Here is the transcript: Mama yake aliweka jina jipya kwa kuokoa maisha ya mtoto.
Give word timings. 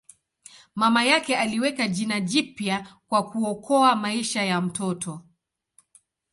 Mama 0.75 1.03
yake 1.03 1.35
aliweka 1.37 1.87
jina 1.87 2.19
jipya 2.21 2.97
kwa 3.07 3.29
kuokoa 3.29 3.95
maisha 3.95 4.41
ya 4.43 4.61
mtoto. 4.61 5.21